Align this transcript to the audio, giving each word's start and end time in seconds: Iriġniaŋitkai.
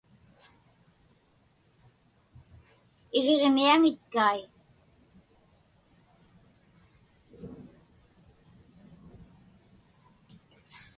Iriġniaŋitkai. 3.17 4.39